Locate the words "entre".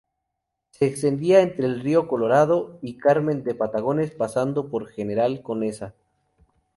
1.43-1.75